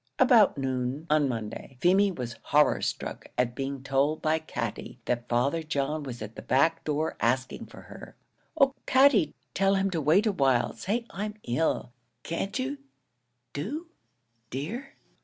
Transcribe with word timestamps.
About 0.17 0.57
noon, 0.57 1.05
on 1.11 1.29
Monday, 1.29 1.77
Feemy 1.79 2.09
was 2.11 2.37
horror 2.45 2.81
struck 2.81 3.27
at 3.37 3.53
being 3.53 3.83
told 3.83 4.19
by 4.19 4.39
Katty 4.39 4.99
that 5.05 5.29
Father 5.29 5.61
John 5.61 6.01
was 6.01 6.23
at 6.23 6.35
the 6.35 6.41
back 6.41 6.83
door 6.83 7.17
asking 7.19 7.67
for 7.67 7.81
her. 7.81 8.15
"Oh, 8.59 8.73
Katty, 8.87 9.35
tell 9.53 9.75
him 9.75 9.91
to 9.91 10.01
wait 10.01 10.25
awhile; 10.25 10.73
say 10.73 11.05
I'm 11.11 11.35
ill, 11.47 11.93
can't 12.23 12.57
you 12.57 12.79
do, 13.53 13.89
dear!" 14.49 14.95